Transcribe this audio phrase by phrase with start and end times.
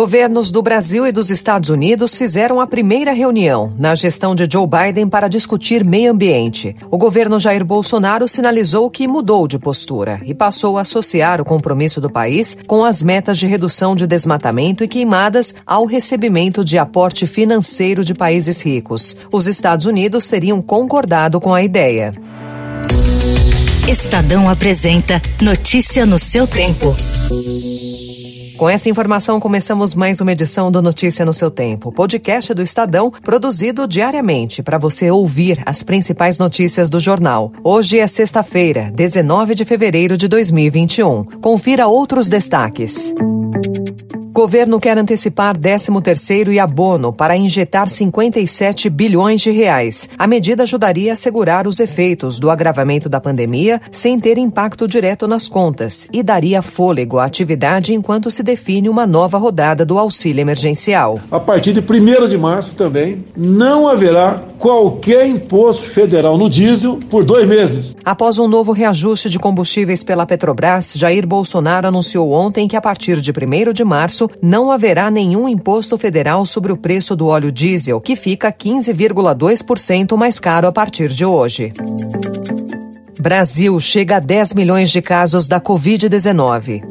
[0.00, 4.66] Governos do Brasil e dos Estados Unidos fizeram a primeira reunião na gestão de Joe
[4.66, 6.74] Biden para discutir meio ambiente.
[6.90, 12.00] O governo Jair Bolsonaro sinalizou que mudou de postura e passou a associar o compromisso
[12.00, 17.26] do país com as metas de redução de desmatamento e queimadas ao recebimento de aporte
[17.26, 19.14] financeiro de países ricos.
[19.30, 22.10] Os Estados Unidos teriam concordado com a ideia.
[23.90, 26.94] Estadão apresenta Notícia no seu tempo.
[28.56, 33.10] Com essa informação, começamos mais uma edição do Notícia no seu Tempo, podcast do Estadão,
[33.10, 37.52] produzido diariamente para você ouvir as principais notícias do jornal.
[37.64, 41.24] Hoje é sexta-feira, 19 de fevereiro de 2021.
[41.40, 43.12] Confira outros destaques.
[44.40, 50.08] Governo quer antecipar 13º e abono para injetar 57 bilhões de reais.
[50.18, 55.28] A medida ajudaria a segurar os efeitos do agravamento da pandemia sem ter impacto direto
[55.28, 60.40] nas contas e daria fôlego à atividade enquanto se define uma nova rodada do auxílio
[60.40, 61.20] emergencial.
[61.30, 67.24] A partir de 1 de março também não haverá qualquer imposto federal no diesel por
[67.24, 67.94] dois meses.
[68.02, 73.20] Após um novo reajuste de combustíveis pela Petrobras, Jair Bolsonaro anunciou ontem que a partir
[73.20, 77.52] de 1 de março março, não haverá nenhum imposto federal sobre o preço do óleo
[77.52, 81.72] diesel, que fica 15,2% mais caro a partir de hoje.
[83.20, 86.82] Brasil chega a 10 milhões de casos da Covid-19.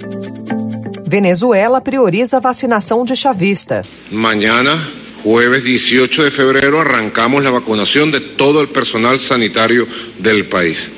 [1.07, 3.83] Venezuela prioriza a vacinação de chavista.
[4.11, 4.77] Mañana,
[5.23, 9.87] jueves 18 de febrero, arrancamos la vacunación de todo el personal sanitario
[10.19, 10.91] del país.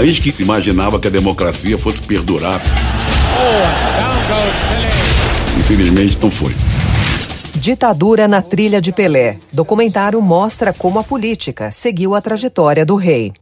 [0.00, 2.62] A gente que imaginava que a democracia fosse perdurar.
[5.58, 6.54] Infelizmente não foi.
[7.54, 9.36] Ditadura na trilha de Pelé.
[9.52, 13.34] Documentário mostra como a política seguiu a trajetória do rei.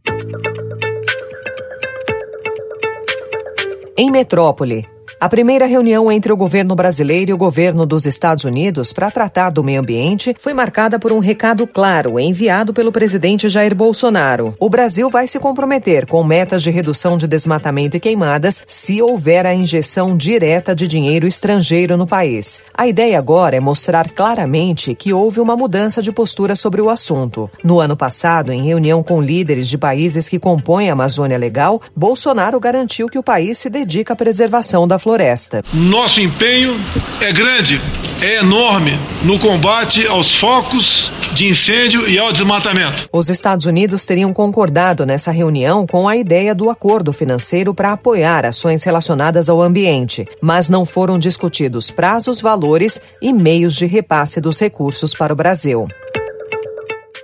[3.97, 4.85] Em Metrópole,
[5.19, 9.51] a primeira reunião entre o governo brasileiro e o governo dos Estados Unidos para tratar
[9.51, 14.55] do meio ambiente foi marcada por um recado claro enviado pelo presidente Jair Bolsonaro.
[14.59, 19.45] O Brasil vai se comprometer com metas de redução de desmatamento e queimadas se houver
[19.45, 22.61] a injeção direta de dinheiro estrangeiro no país.
[22.73, 27.49] A ideia agora é mostrar claramente que houve uma mudança de postura sobre o assunto.
[27.63, 32.59] No ano passado, em reunião com líderes de países que compõem a Amazônia Legal, Bolsonaro
[32.59, 35.63] garantiu que o país se dedica à preservação da floresta floresta.
[35.73, 36.79] Nosso empenho
[37.19, 37.81] é grande,
[38.21, 38.91] é enorme
[39.23, 43.07] no combate aos focos de incêndio e ao desmatamento.
[43.11, 48.45] Os Estados Unidos teriam concordado nessa reunião com a ideia do acordo financeiro para apoiar
[48.45, 54.59] ações relacionadas ao ambiente, mas não foram discutidos prazos, valores e meios de repasse dos
[54.59, 55.87] recursos para o Brasil.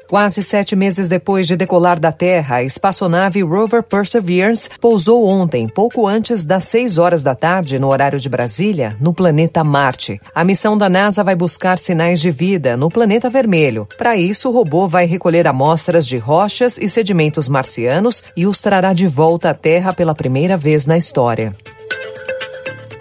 [0.08, 6.08] Quase sete meses depois de decolar da Terra, a espaçonave Rover Perseverance pousou ontem, pouco
[6.08, 10.22] antes das seis horas da tarde, no horário de Brasília, no planeta Marte.
[10.34, 13.88] A missão da NASA vai buscar sinais de vida no planeta vermelho.
[13.98, 18.94] Para isso, o robô vai recolher amostras de rochas e sedimentos marcianos e os trará
[18.94, 21.52] de volta à Terra pela primeira vez na história.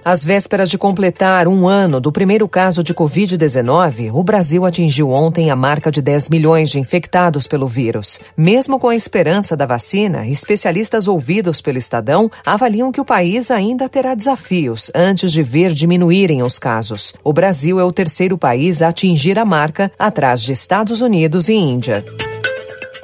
[0.04, 5.50] Às vésperas de completar um ano do primeiro caso de Covid-19, o Brasil atingiu ontem
[5.50, 8.20] a marca de 10 milhões de infectados pelo vírus.
[8.36, 13.88] Mesmo com a esperança da vacina, especialistas ouvidos pelo Estadão avaliam que o país ainda
[13.88, 17.14] terá desafios antes de ver diminuírem os casos.
[17.24, 21.54] O Brasil é o terceiro país a atingir a marca, atrás de Estados Unidos e
[21.54, 22.04] Índia.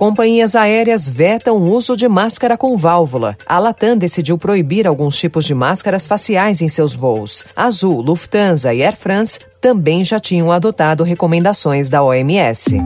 [0.00, 3.36] Companhias aéreas vetam o uso de máscara com válvula.
[3.44, 7.44] A Latam decidiu proibir alguns tipos de máscaras faciais em seus voos.
[7.54, 12.80] Azul, Lufthansa e Air France também já tinham adotado recomendações da OMS.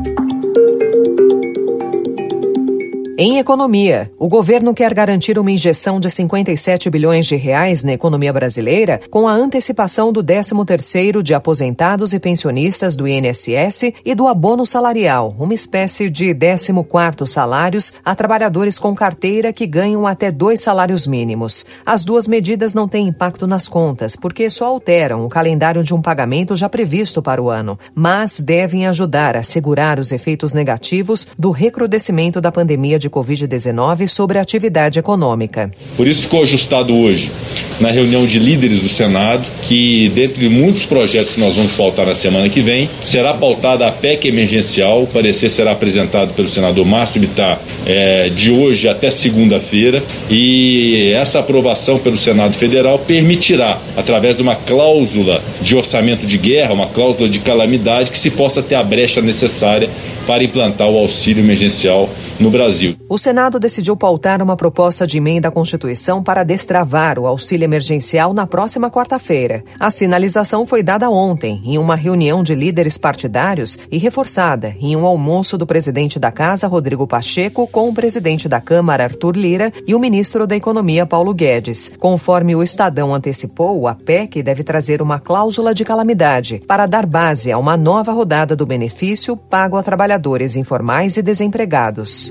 [3.16, 8.32] Em economia, o governo quer garantir uma injeção de 57 bilhões de reais na economia
[8.32, 14.66] brasileira com a antecipação do 13º de aposentados e pensionistas do INSS e do abono
[14.66, 21.06] salarial, uma espécie de 14º salários a trabalhadores com carteira que ganham até dois salários
[21.06, 21.64] mínimos.
[21.86, 26.02] As duas medidas não têm impacto nas contas, porque só alteram o calendário de um
[26.02, 31.52] pagamento já previsto para o ano, mas devem ajudar a segurar os efeitos negativos do
[31.52, 35.70] recrudescimento da pandemia de Covid-19 sobre a atividade econômica.
[35.96, 37.30] Por isso ficou ajustado hoje,
[37.80, 42.14] na reunião de líderes do Senado, que dentre muitos projetos que nós vamos pautar na
[42.14, 45.02] semana que vem, será pautada a PEC emergencial.
[45.02, 51.40] O parecer será apresentado pelo senador Márcio Bittar é, de hoje até segunda-feira e essa
[51.40, 57.28] aprovação pelo Senado Federal permitirá, através de uma cláusula de orçamento de guerra, uma cláusula
[57.28, 59.88] de calamidade, que se possa ter a brecha necessária
[60.26, 62.08] para implantar o auxílio emergencial
[62.40, 62.96] no Brasil.
[63.08, 68.32] O Senado decidiu pautar uma proposta de emenda à Constituição para destravar o auxílio emergencial
[68.32, 69.62] na próxima quarta-feira.
[69.78, 75.06] A sinalização foi dada ontem, em uma reunião de líderes partidários e reforçada em um
[75.06, 79.94] almoço do presidente da Casa, Rodrigo Pacheco, com o presidente da Câmara, Arthur Lira, e
[79.94, 81.92] o ministro da Economia, Paulo Guedes.
[81.98, 87.52] Conforme o Estadão antecipou, a PEC deve trazer uma cláusula de calamidade para dar base
[87.52, 92.23] a uma nova rodada do benefício pago a trabalhadores informais e desempregados.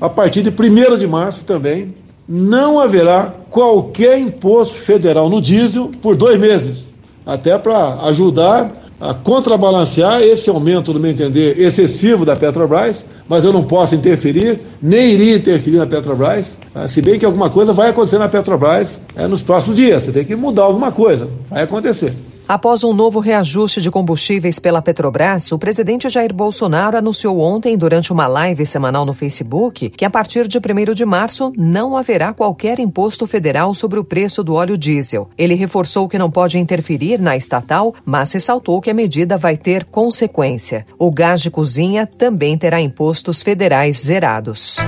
[0.00, 1.94] A partir de 1 de março também
[2.28, 6.92] não haverá qualquer imposto federal no diesel por dois meses,
[7.24, 13.52] até para ajudar a contrabalancear esse aumento, no meu entender, excessivo da Petrobras, mas eu
[13.52, 16.88] não posso interferir, nem iria interferir na Petrobras, tá?
[16.88, 20.24] se bem que alguma coisa vai acontecer na Petrobras é, nos próximos dias, você tem
[20.24, 22.12] que mudar alguma coisa, vai acontecer.
[22.48, 28.10] Após um novo reajuste de combustíveis pela Petrobras, o presidente Jair Bolsonaro anunciou ontem, durante
[28.10, 32.78] uma live semanal no Facebook, que a partir de 1 de março não haverá qualquer
[32.78, 35.28] imposto federal sobre o preço do óleo diesel.
[35.36, 39.84] Ele reforçou que não pode interferir na estatal, mas ressaltou que a medida vai ter
[39.84, 40.86] consequência.
[40.98, 44.78] O gás de cozinha também terá impostos federais zerados.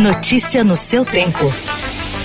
[0.00, 1.52] Notícia no seu tempo.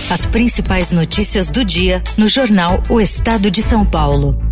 [0.09, 4.44] As principais notícias do dia no jornal O Estado de São Paulo.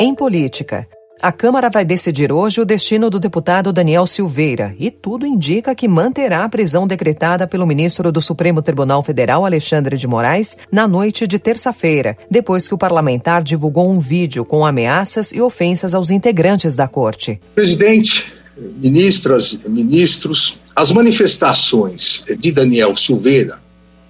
[0.00, 0.88] Em política,
[1.22, 5.86] a Câmara vai decidir hoje o destino do deputado Daniel Silveira e tudo indica que
[5.86, 11.28] manterá a prisão decretada pelo ministro do Supremo Tribunal Federal, Alexandre de Moraes, na noite
[11.28, 16.74] de terça-feira, depois que o parlamentar divulgou um vídeo com ameaças e ofensas aos integrantes
[16.74, 17.40] da corte.
[17.54, 23.60] Presidente, ministras, ministros, as manifestações de Daniel Silveira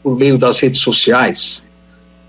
[0.02, 1.62] por meio das redes sociais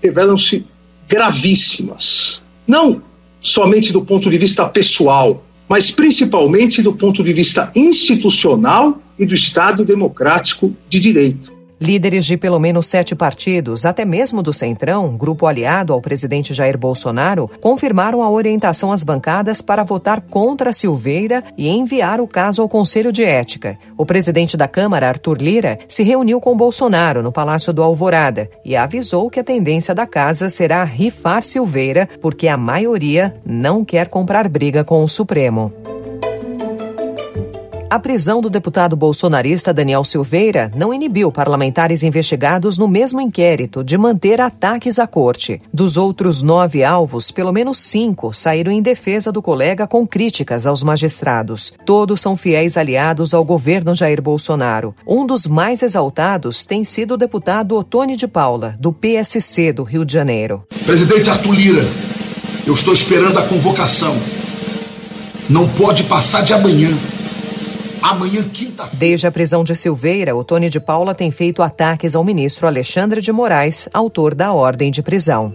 [0.02, 0.66] revelam-se
[1.08, 2.42] gravíssimas.
[2.66, 3.05] Não
[3.46, 9.34] somente do ponto de vista pessoal, mas principalmente do ponto de vista institucional e do
[9.34, 11.55] Estado democrático de direito.
[11.78, 16.78] Líderes de pelo menos sete partidos, até mesmo do Centrão, grupo aliado ao presidente Jair
[16.78, 22.68] Bolsonaro, confirmaram a orientação às bancadas para votar contra Silveira e enviar o caso ao
[22.68, 23.78] Conselho de Ética.
[23.94, 28.74] O presidente da Câmara, Arthur Lira, se reuniu com Bolsonaro no Palácio do Alvorada e
[28.74, 34.48] avisou que a tendência da casa será rifar Silveira, porque a maioria não quer comprar
[34.48, 35.70] briga com o Supremo.
[37.88, 43.96] A prisão do deputado bolsonarista Daniel Silveira não inibiu parlamentares investigados no mesmo inquérito de
[43.96, 45.62] manter ataques à corte.
[45.72, 50.82] Dos outros nove alvos, pelo menos cinco saíram em defesa do colega com críticas aos
[50.82, 51.72] magistrados.
[51.84, 54.92] Todos são fiéis aliados ao governo Jair Bolsonaro.
[55.06, 60.04] Um dos mais exaltados tem sido o deputado Otone de Paula, do PSC do Rio
[60.04, 60.64] de Janeiro.
[60.84, 61.84] Presidente Arthur Lira,
[62.66, 64.16] eu estou esperando a convocação.
[65.48, 66.90] Não pode passar de amanhã.
[68.02, 68.96] Amanhã, quinta-feira.
[68.96, 73.20] Desde a prisão de Silveira, o Tony de Paula tem feito ataques ao ministro Alexandre
[73.20, 75.54] de Moraes, autor da ordem de prisão.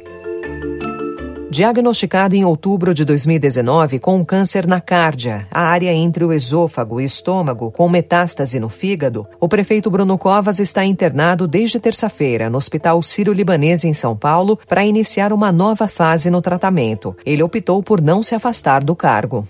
[1.52, 7.02] Diagnosticado em outubro de 2019 com um câncer na cárdia, a área entre o esôfago
[7.02, 12.58] e estômago, com metástase no fígado, o prefeito Bruno Covas está internado desde terça-feira no
[12.58, 17.14] Hospital Sírio-Libanês em São Paulo para iniciar uma nova fase no tratamento.
[17.26, 19.46] Ele optou por não se afastar do cargo.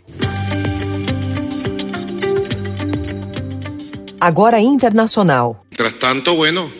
[4.23, 5.53] Agora internacional.
[5.71, 6.71] Mientras tanto, bueno,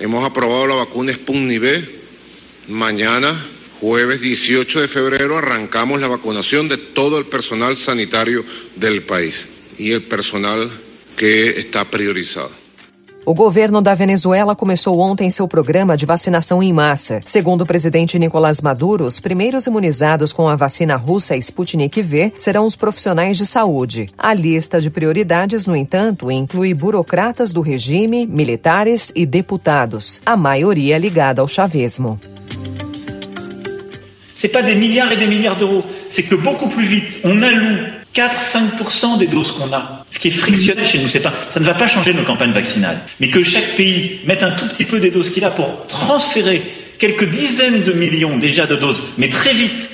[0.00, 2.00] hemos aprobado la vacuna Sputnik V.
[2.66, 3.40] Mañana,
[3.80, 9.92] jueves 18 de febrero, arrancamos la vacunación de todo el personal sanitario del país y
[9.92, 10.72] el personal
[11.16, 12.50] que está priorizado.
[13.28, 17.20] O governo da Venezuela começou ontem seu programa de vacinação em massa.
[17.26, 22.64] Segundo o presidente Nicolás Maduro, os primeiros imunizados com a vacina russa Sputnik V serão
[22.64, 24.08] os profissionais de saúde.
[24.16, 30.96] A lista de prioridades, no entanto, inclui burocratas do regime, militares e deputados, a maioria
[30.96, 32.18] ligada ao chavismo.
[34.32, 37.97] C'est pas des milliards et des milliards d'euros, c'est que beaucoup plus vite on alloue
[38.18, 41.08] 4-5% des doses qu'on a, ce qui est frictionnel chez nous.
[41.22, 43.00] Pas, ça ne va pas changer nos campagnes vaccinales.
[43.20, 46.62] Mais que chaque pays mette un tout petit peu des doses qu'il a pour transférer
[46.98, 49.90] quelques dizaines de millions déjà de doses, mais très vite,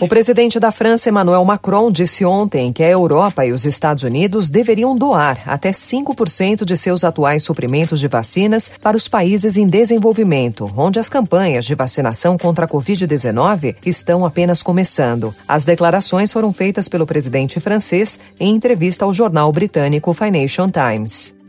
[0.00, 4.50] O presidente da França, Emmanuel Macron, disse ontem que a Europa e os Estados Unidos
[4.50, 10.70] deveriam doar até 5% de seus atuais suprimentos de vacinas para os países em desenvolvimento,
[10.76, 15.34] onde as campanhas de vacinação contra a Covid-19 estão apenas começando.
[15.48, 21.39] As declarações foram feitas pelo presidente francês em entrevista ao jornal britânico Financial Times.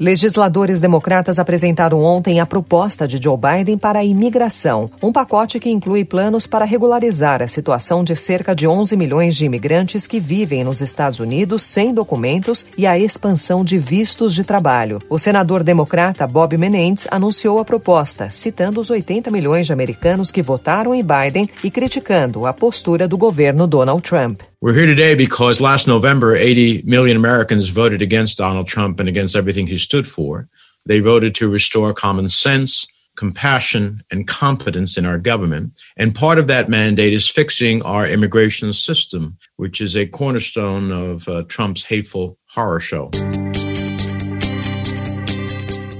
[0.00, 5.70] Legisladores democratas apresentaram ontem a proposta de Joe Biden para a imigração, um pacote que
[5.70, 10.62] inclui planos para regularizar a situação de cerca de 11 milhões de imigrantes que vivem
[10.62, 15.00] nos Estados Unidos sem documentos e a expansão de vistos de trabalho.
[15.10, 20.42] O senador democrata Bob Menendez anunciou a proposta, citando os 80 milhões de americanos que
[20.42, 24.42] votaram em Biden e criticando a postura do governo Donald Trump.
[24.60, 29.36] We're here today because last November, 80 million Americans voted against Donald Trump and against
[29.36, 30.48] everything he stood for.
[30.84, 32.84] They voted to restore common sense,
[33.14, 35.80] compassion, and competence in our government.
[35.96, 41.28] And part of that mandate is fixing our immigration system, which is a cornerstone of
[41.28, 43.10] uh, Trump's hateful horror show.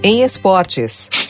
[0.03, 1.28] Em esportes.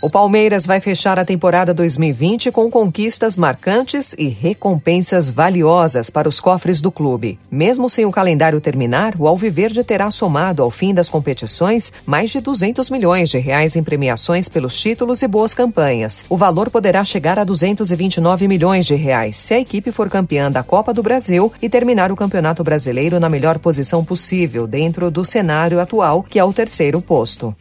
[0.00, 6.38] O Palmeiras vai fechar a temporada 2020 com conquistas marcantes e recompensas valiosas para os
[6.38, 7.36] cofres do clube.
[7.50, 12.40] Mesmo sem o calendário terminar, o Alviverde terá somado ao fim das competições mais de
[12.40, 16.24] 200 milhões de reais em premiações pelos títulos e boas campanhas.
[16.28, 20.62] O valor poderá chegar a 229 milhões de reais se a equipe for campeã da
[20.62, 25.80] Copa do Brasil e terminar o Campeonato Brasileiro na melhor posição possível dentro do cenário
[25.80, 27.52] atual, que é o terceiro posto.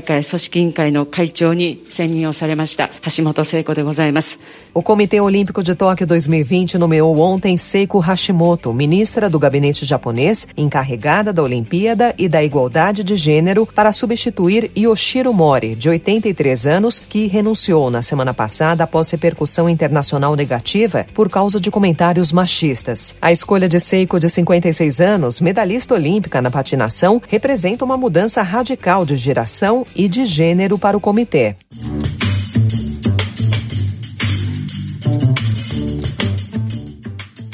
[0.00, 4.38] 大会組織委員会の会長に選任をされました橋本聖子でございます。
[4.76, 11.42] O Comitê Olímpico de Tóquio 2020 nomeou ontem Seiko Hashimoto, ministra do gabinete japonês, encarregada da
[11.42, 17.90] Olimpíada e da Igualdade de Gênero, para substituir Yoshiro Mori, de 83 anos, que renunciou
[17.90, 23.16] na semana passada após repercussão internacional negativa por causa de comentários machistas.
[23.22, 29.06] A escolha de Seiko, de 56 anos, medalhista olímpica na patinação, representa uma mudança radical
[29.06, 31.55] de geração e de gênero para o comitê.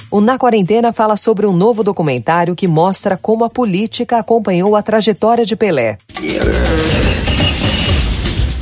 [0.09, 4.81] O Na Quarentena fala sobre um novo documentário que mostra como a política acompanhou a
[4.81, 5.97] trajetória de Pelé.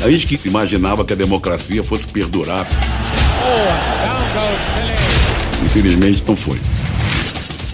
[0.03, 2.67] A gente que imaginava que a democracia fosse perdurar.
[5.63, 6.59] Infelizmente não foi.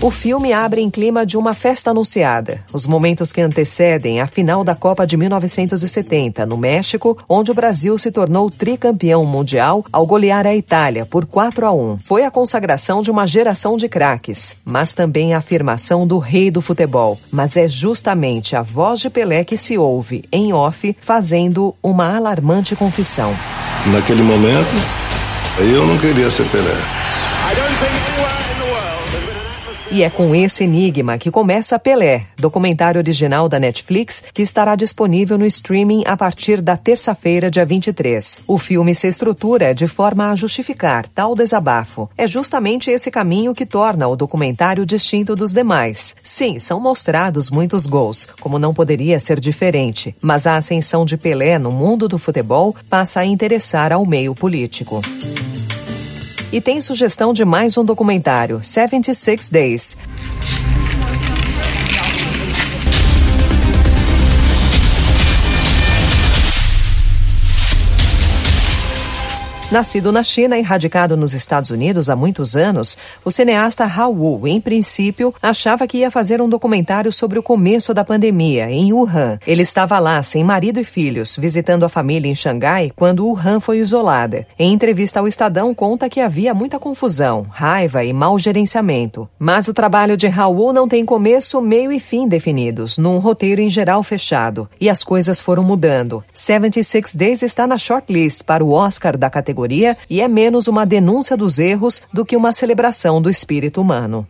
[0.03, 4.63] O filme abre em clima de uma festa anunciada, os momentos que antecedem a final
[4.63, 10.47] da Copa de 1970, no México, onde o Brasil se tornou tricampeão mundial ao golear
[10.47, 11.99] a Itália por 4 a 1.
[11.99, 16.61] Foi a consagração de uma geração de craques, mas também a afirmação do rei do
[16.61, 17.19] futebol.
[17.31, 22.75] Mas é justamente a voz de Pelé que se ouve, em off, fazendo uma alarmante
[22.75, 23.37] confissão.
[23.85, 24.73] Naquele momento,
[25.59, 27.01] eu não queria ser Pelé.
[29.93, 35.37] E é com esse enigma que começa Pelé, documentário original da Netflix, que estará disponível
[35.37, 38.39] no streaming a partir da terça-feira, dia 23.
[38.47, 42.09] O filme se estrutura de forma a justificar tal desabafo.
[42.17, 46.15] É justamente esse caminho que torna o documentário distinto dos demais.
[46.23, 51.59] Sim, são mostrados muitos gols, como não poderia ser diferente, mas a ascensão de Pelé
[51.59, 55.01] no mundo do futebol passa a interessar ao meio político.
[56.51, 59.97] E tem sugestão de mais um documentário, 76 Days.
[69.71, 74.59] Nascido na China e radicado nos Estados Unidos há muitos anos, o cineasta Hao em
[74.59, 79.39] princípio, achava que ia fazer um documentário sobre o começo da pandemia, em Wuhan.
[79.47, 83.77] Ele estava lá, sem marido e filhos, visitando a família em Xangai quando Wuhan foi
[83.77, 84.45] isolada.
[84.59, 89.29] Em entrevista ao Estadão, conta que havia muita confusão, raiva e mau gerenciamento.
[89.39, 93.69] Mas o trabalho de Hao não tem começo, meio e fim definidos, num roteiro em
[93.69, 94.69] geral fechado.
[94.81, 96.21] E as coisas foram mudando.
[96.33, 100.85] 76 Days está na shortlist para o Oscar da categoria categoria e é menos uma
[100.85, 104.27] denúncia dos erros do que uma celebração do espírito humano.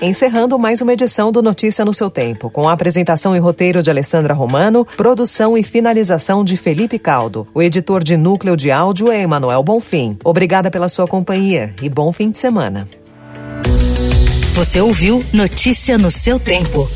[0.00, 3.90] Encerrando mais uma edição do Notícia no seu tempo, com a apresentação e roteiro de
[3.90, 7.48] Alessandra Romano, produção e finalização de Felipe Caldo.
[7.54, 10.18] O editor de núcleo de áudio é Emanuel Bonfim.
[10.22, 12.86] Obrigada pela sua companhia e bom fim de semana.
[14.54, 16.88] Você ouviu Notícia no seu tempo.